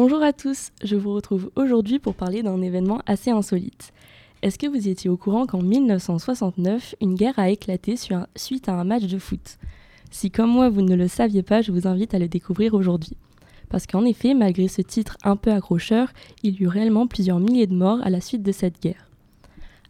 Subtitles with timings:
[0.00, 3.92] Bonjour à tous, je vous retrouve aujourd'hui pour parler d'un événement assez insolite.
[4.42, 7.96] Est-ce que vous étiez au courant qu'en 1969, une guerre a éclaté
[8.36, 9.58] suite à un match de foot?
[10.12, 13.16] Si comme moi vous ne le saviez pas, je vous invite à le découvrir aujourd'hui.
[13.70, 16.12] Parce qu'en effet, malgré ce titre un peu accrocheur,
[16.44, 19.10] il y eut réellement plusieurs milliers de morts à la suite de cette guerre.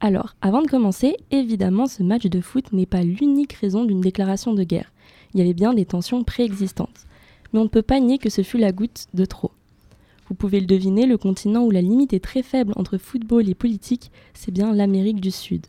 [0.00, 4.54] Alors, avant de commencer, évidemment, ce match de foot n'est pas l'unique raison d'une déclaration
[4.54, 4.92] de guerre.
[5.34, 7.04] Il y avait bien des tensions préexistantes.
[7.52, 9.50] Mais on ne peut pas nier que ce fut la goutte de trop.
[10.30, 13.54] Vous pouvez le deviner, le continent où la limite est très faible entre football et
[13.56, 15.66] politique, c'est bien l'Amérique du Sud.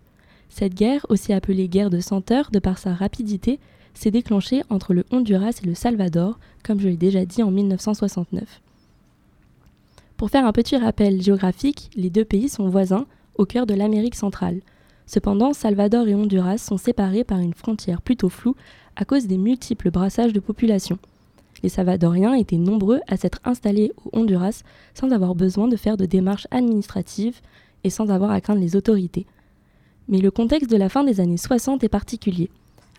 [0.49, 3.59] Cette guerre, aussi appelée guerre de senteur de par sa rapidité,
[3.95, 8.61] s'est déclenchée entre le Honduras et le Salvador, comme je l'ai déjà dit en 1969.
[10.15, 13.07] Pour faire un petit rappel géographique, les deux pays sont voisins,
[13.39, 14.61] au cœur de l'Amérique centrale.
[15.07, 18.55] Cependant, Salvador et Honduras sont séparés par une frontière plutôt floue
[18.95, 20.99] à cause des multiples brassages de population.
[21.63, 26.05] Les Salvadoriens étaient nombreux à s'être installés au Honduras sans avoir besoin de faire de
[26.05, 27.39] démarches administratives
[27.83, 29.25] et sans avoir à craindre les autorités.
[30.07, 32.49] Mais le contexte de la fin des années 60 est particulier.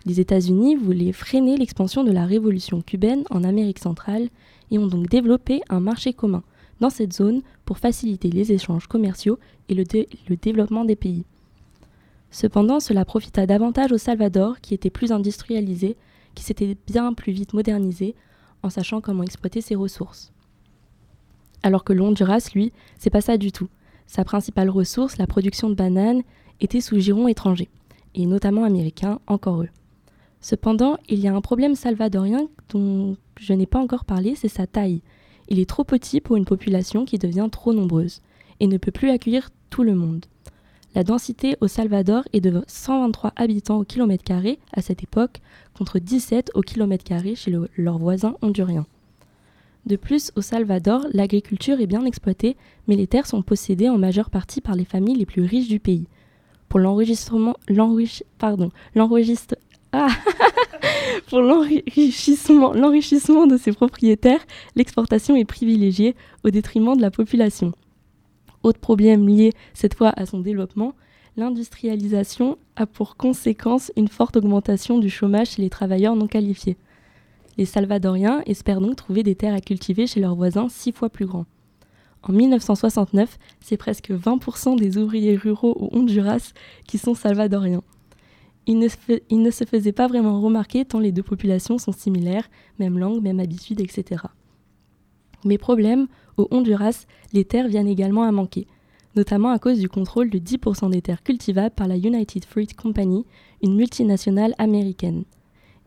[0.06, 4.28] Les États-Unis voulaient freiner l'expansion de la révolution cubaine en Amérique centrale
[4.70, 6.42] et ont donc développé un marché commun
[6.80, 9.84] dans cette zone pour faciliter les échanges commerciaux et le,
[10.36, 11.24] développement des pays.
[12.30, 15.96] Cependant, cela profita davantage au Salvador, qui était plus industrialisé,
[16.34, 18.14] qui s'était bien plus vite modernisé,
[18.62, 20.32] en sachant comment exploiter ses ressources.
[21.62, 23.68] Alors que l'Honduras, lui, c'est pas ça du tout.
[24.06, 26.22] Sa principale ressource, la production de bananes,
[26.60, 27.68] était sous giron étranger,
[28.14, 29.68] et notamment américain, encore eux.
[30.40, 34.66] Cependant, il y a un problème salvadorien dont je n'ai pas encore parlé, c'est sa
[34.66, 35.02] taille.
[35.48, 38.20] Il est trop petit pour une population qui devient trop nombreuse,
[38.60, 40.26] et ne peut plus accueillir tout le monde.
[40.94, 45.40] La densité au Salvador est de 123 habitants au kilomètre carré à cette époque,
[45.74, 48.86] contre 17 au kilomètre carré chez leurs voisins honduriens.
[49.86, 52.56] De plus, au Salvador, l'agriculture est bien exploitée,
[52.88, 55.80] mais les terres sont possédées en majeure partie par les familles les plus riches du
[55.80, 56.08] pays.
[56.68, 57.56] Pour l'enregistrement,
[59.92, 60.08] ah
[61.32, 64.44] l'enrichissement de ses propriétaires,
[64.76, 66.14] l'exportation est privilégiée
[66.44, 67.72] au détriment de la population.
[68.62, 70.94] Autre problème lié cette fois à son développement,
[71.36, 76.76] l'industrialisation a pour conséquence une forte augmentation du chômage chez les travailleurs non qualifiés.
[77.58, 81.26] Les Salvadoriens espèrent donc trouver des terres à cultiver chez leurs voisins six fois plus
[81.26, 81.46] grands.
[82.22, 86.52] En 1969, c'est presque 20% des ouvriers ruraux au Honduras
[86.86, 87.82] qui sont salvadoriens.
[88.66, 93.20] Ils ne, se faisaient pas vraiment remarquer tant les deux populations sont similaires, même langue,
[93.20, 94.22] même habitude, etc.
[95.44, 98.66] Mais problème, au Honduras, les terres viennent également à manquer,
[99.16, 103.24] notamment à cause du contrôle de 10% des terres cultivables par la United Fruit Company,
[103.62, 105.24] une multinationale américaine.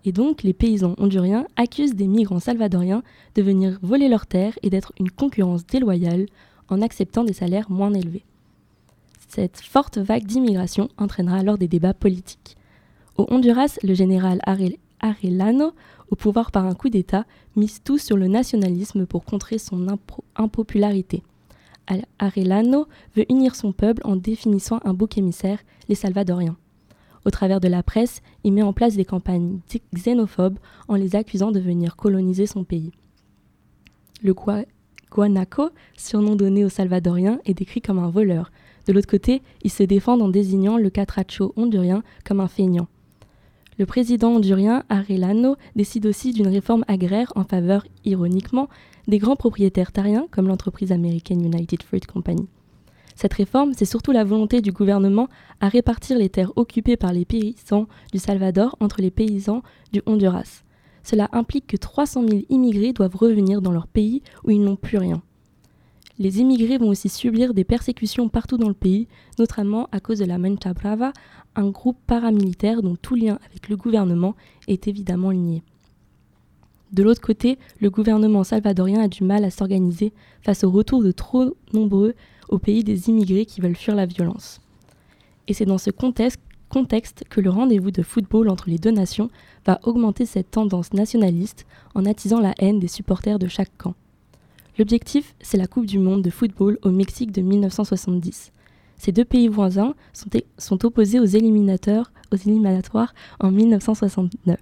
[0.06, 3.02] Et donc, les paysans honduriens accusent des migrants salvadoriens
[3.34, 6.28] de venir voler leurs terres et d'être une concurrence déloyale
[6.70, 8.24] en acceptant des salaires moins élevés.
[9.28, 12.56] Cette forte vague d'immigration entraînera alors des débats politiques.
[13.18, 14.40] Au Honduras, le général
[15.00, 15.74] Arellano
[16.10, 19.88] au pouvoir par un coup d'État, mise tout sur le nationalisme pour contrer son
[20.36, 21.24] impopularité.
[22.20, 26.58] Arellano veut unir son peuple en définissant un bouc émissaire, les Salvadoriens.
[27.26, 29.60] Au travers de la presse, il met en place des campagnes
[29.94, 32.92] xénophobes en les accusant de venir coloniser son pays.
[34.24, 34.34] Le
[35.12, 38.52] Guanaco, surnom donné aux Salvadoriens, est décrit comme un voleur.
[38.88, 42.88] De l'autre côté, il se défend en désignant le catracho hondurien comme un feignant.
[43.78, 48.70] Le président hondurien Arellano décide aussi d'une réforme agraire en faveur, ironiquement,
[49.08, 52.48] des grands propriétaires tariens comme l'entreprise américaine United Fruit Company.
[53.16, 55.28] Cette réforme, c'est surtout la volonté du gouvernement
[55.60, 60.64] à répartir les terres occupées par les paysans du Salvador entre les paysans du Honduras.
[61.04, 64.98] Cela implique que 300 000 immigrés doivent revenir dans leur pays où ils n'ont plus
[64.98, 65.22] rien.
[66.18, 70.26] Les immigrés vont aussi subir des persécutions partout dans le pays, notamment à cause de
[70.26, 71.12] la Mancha Brava,
[71.56, 74.36] un groupe paramilitaire dont tout lien avec le gouvernement
[74.68, 75.62] est évidemment lié.
[76.94, 81.12] De l'autre côté, le gouvernement salvadorien a du mal à s'organiser face au retour de
[81.12, 82.14] trop nombreux
[82.48, 84.62] au pays des immigrés qui veulent fuir la violence.
[85.50, 86.40] Et c'est dans ce contexte,
[86.70, 89.30] contexte que le rendez-vous de football entre les deux nations
[89.66, 93.96] va augmenter cette tendance nationaliste en attisant la haine des supporters de chaque camp.
[94.78, 98.52] L'objectif, c'est la Coupe du Monde de football au Mexique de 1970.
[98.98, 99.96] Ces deux pays voisins
[100.58, 104.58] sont, opposés aux aux éliminatoires en 1969.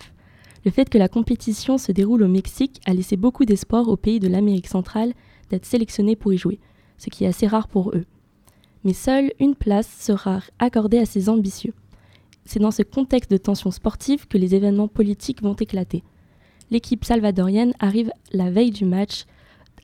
[0.65, 4.19] Le fait que la compétition se déroule au Mexique a laissé beaucoup d'espoir aux pays
[4.19, 5.13] de l'Amérique centrale
[5.49, 6.59] d'être sélectionnés pour y jouer,
[6.99, 8.05] ce qui est assez rare pour eux.
[8.83, 11.73] Mais seule une place sera accordée à ces ambitieux.
[12.45, 16.03] C'est dans ce contexte de tension sportive que les événements politiques vont éclater.
[16.69, 19.25] L'équipe salvadorienne arrive la veille du match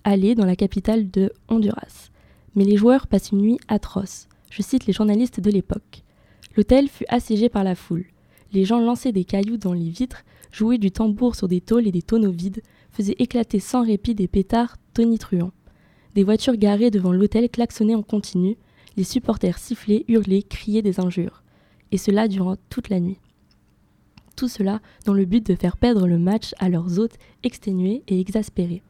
[0.03, 2.09] Halle, dans la capitale de Honduras.
[2.55, 4.27] Mais les joueurs passent une nuit atroce.
[4.49, 6.03] Je cite les journalistes de l'époque.
[6.55, 8.05] L'hôtel fut assiégé par la foule.
[8.51, 11.91] Les gens lançaient des cailloux dans les vitres, jouaient du tambour sur des tôles et
[11.91, 12.61] des tonneaux vides,
[12.91, 15.51] faisaient éclater sans répit des pétards tonitruants.
[16.15, 18.57] Des voitures garées devant l'hôtel klaxonnaient en continu,
[18.97, 21.43] les supporters sifflaient, hurlaient, criaient des injures.
[21.91, 23.19] Et cela durant toute la nuit.
[24.35, 28.19] Tout cela dans le but de faire perdre le match à leurs hôtes exténués et
[28.19, 28.81] exaspérés.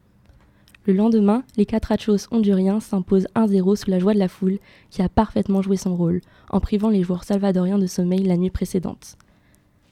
[0.86, 5.10] Le lendemain, les Catrachos honduriens s'imposent 1-0 sous la joie de la foule qui a
[5.10, 9.18] parfaitement joué son rôle, en privant les joueurs salvadoriens de sommeil la nuit précédente.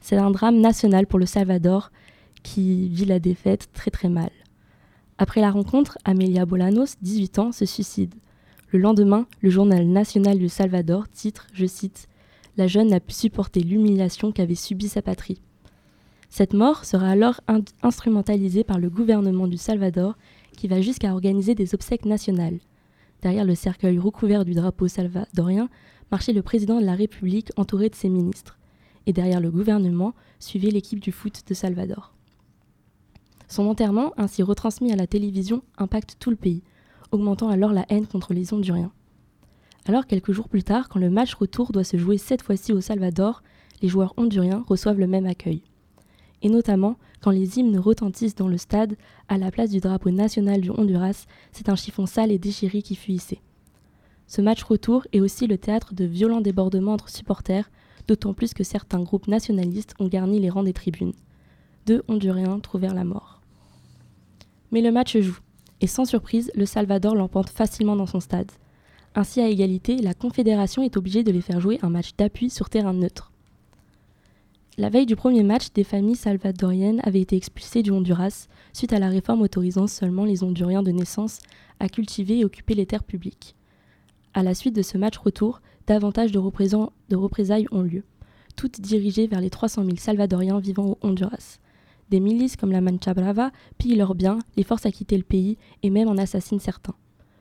[0.00, 1.90] C'est un drame national pour le Salvador
[2.42, 4.30] qui vit la défaite très très mal.
[5.18, 8.14] Après la rencontre, Amelia Bolanos, 18 ans, se suicide.
[8.70, 12.08] Le lendemain, le journal national du Salvador titre, je cite,
[12.56, 15.42] La jeune n'a pu supporter l'humiliation qu'avait subie sa patrie.
[16.30, 17.40] Cette mort sera alors
[17.82, 20.16] instrumentalisée par le gouvernement du Salvador
[20.58, 22.58] qui va jusqu'à organiser des obsèques nationales.
[23.22, 25.68] Derrière le cercueil recouvert du drapeau salvadorien
[26.10, 28.58] marchait le président de la République entouré de ses ministres.
[29.06, 32.12] Et derrière le gouvernement suivait l'équipe du foot de Salvador.
[33.46, 36.64] Son enterrement, ainsi retransmis à la télévision, impacte tout le pays,
[37.12, 38.92] augmentant alors la haine contre les Honduriens.
[39.86, 42.80] Alors, quelques jours plus tard, quand le match retour doit se jouer cette fois-ci au
[42.80, 43.42] Salvador,
[43.80, 45.62] les joueurs honduriens reçoivent le même accueil
[46.42, 48.96] et notamment quand les hymnes retentissent dans le stade,
[49.28, 52.94] à la place du drapeau national du Honduras, c'est un chiffon sale et déchiré qui
[52.94, 53.40] fut hissé.
[54.26, 57.70] Ce match retour est aussi le théâtre de violents débordements entre supporters,
[58.06, 61.14] d'autant plus que certains groupes nationalistes ont garni les rangs des tribunes.
[61.86, 63.40] Deux Honduriens trouvèrent la mort.
[64.70, 65.38] Mais le match joue,
[65.80, 68.52] et sans surprise, le Salvador l'emporte facilement dans son stade.
[69.14, 72.68] Ainsi, à égalité, la Confédération est obligée de les faire jouer un match d'appui sur
[72.68, 73.32] terrain neutre.
[74.80, 79.00] La veille du premier match, des familles salvadoriennes avaient été expulsées du Honduras suite à
[79.00, 81.40] la réforme autorisant seulement les Honduriens de naissance
[81.80, 83.56] à cultiver et occuper les terres publiques.
[84.34, 88.04] À la suite de ce match retour, davantage de, représailles ont lieu,
[88.54, 91.58] toutes dirigées vers les 300 000 Salvadoriens vivant au Honduras.
[92.10, 95.58] Des milices comme la Mancha Brava pillent leurs biens, les forcent à quitter le pays
[95.82, 96.94] et même en assassinent certains.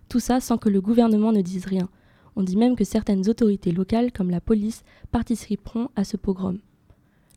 [0.10, 1.88] Tout ça sans que le gouvernement ne dise rien.
[2.36, 6.57] On dit même que certaines autorités locales, comme la police, participeront à ce pogrom.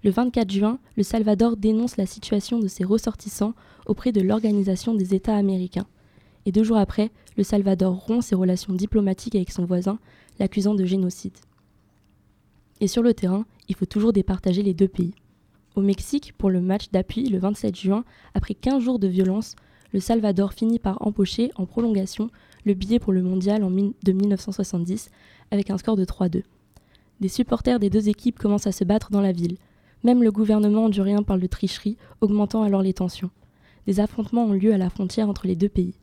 [0.02, 3.54] Le 24 juin, le Salvador dénonce la situation de ses ressortissants
[3.86, 5.86] auprès de l'Organisation des États américains.
[6.46, 9.98] Et deux jours après, le Salvador rompt ses relations diplomatiques avec son voisin,
[10.38, 11.36] l'accusant de génocide.
[12.80, 15.12] Et sur le terrain, il faut toujours départager les deux pays.
[15.76, 18.04] Au Mexique, pour le match d'appui le 27 juin,
[18.34, 19.54] après 15 jours de violence,
[19.92, 22.30] le Salvador finit par empocher en prolongation
[22.64, 25.10] le billet pour le mondial en de 1970
[25.50, 26.42] avec un score de 3-2.
[27.20, 29.56] Des supporters des deux équipes commencent à se battre dans la ville.
[30.02, 33.30] Même le gouvernement hondurien parle de tricherie, augmentant alors les tensions.
[33.86, 35.94] Des affrontements ont lieu à la frontière entre les deux pays.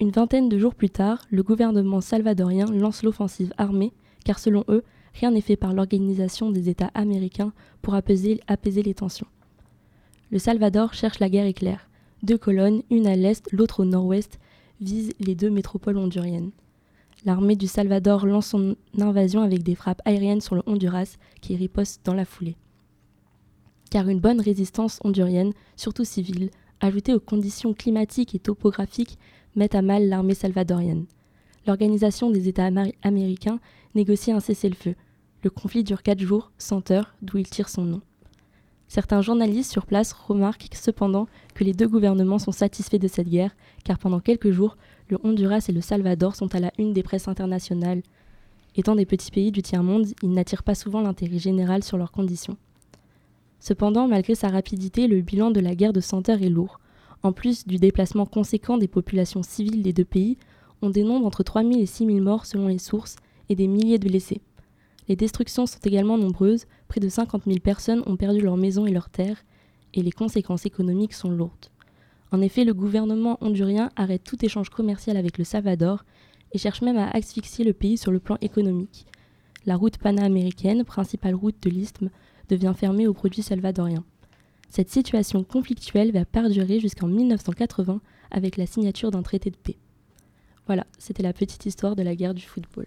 [0.00, 3.92] Une vingtaine de jours plus tard, le gouvernement salvadorien lance l'offensive armée,
[4.24, 4.82] car selon eux,
[5.14, 9.28] rien n'est fait par l'Organisation des États américains pour apaiser, les tensions.
[10.30, 11.88] Le Salvador cherche la guerre éclair.
[12.24, 14.40] Deux colonnes, une à l'est, l'autre au nord-ouest,
[14.80, 16.50] visent les deux métropoles honduriennes.
[17.24, 22.04] L'armée du Salvador lance son invasion avec des frappes aériennes sur le Honduras, qui riposte
[22.04, 22.56] dans la foulée
[23.96, 26.50] car une bonne résistance hondurienne, surtout civile,
[26.80, 29.18] ajoutée aux conditions climatiques et topographiques,
[29.54, 31.06] met à mal l'armée salvadorienne.
[31.66, 32.68] L'Organisation des États
[33.02, 33.58] américains
[33.94, 34.96] négocie un cessez-le-feu.
[35.42, 38.02] Le conflit dure quatre jours, 100 heures, d'où il tire son nom.
[38.86, 43.56] Certains journalistes sur place remarquent cependant que les deux gouvernements sont satisfaits de cette guerre,
[43.82, 44.76] car pendant quelques jours,
[45.08, 48.02] le Honduras et le Salvador sont à la une des presses internationales.
[48.74, 52.58] Étant des petits pays du tiers-monde, ils n'attirent pas souvent l'intérêt général sur leurs conditions.
[53.60, 56.80] Cependant, malgré sa rapidité, le bilan de la guerre de Cent est lourd.
[57.22, 60.38] En plus du déplacement conséquent des populations civiles des deux pays,
[60.82, 63.16] on dénombre entre 3 000 et 6 000 morts selon les sources
[63.48, 64.42] et des milliers de blessés.
[65.08, 68.92] Les destructions sont également nombreuses, près de 50 000 personnes ont perdu leurs maisons et
[68.92, 69.44] leurs terres,
[69.94, 71.66] et les conséquences économiques sont lourdes.
[72.32, 76.04] En effet, le gouvernement hondurien arrête tout échange commercial avec le Salvador
[76.52, 79.06] et cherche même à asphyxier le pays sur le plan économique.
[79.64, 82.10] La route panaméricaine, principale route de l'isthme,
[82.48, 84.04] devient fermée aux produits salvadoriens.
[84.68, 88.00] Cette situation conflictuelle va perdurer jusqu'en 1980
[88.30, 89.78] avec la signature d'un traité de paix.
[90.66, 92.86] Voilà, c'était la petite histoire de la guerre du football.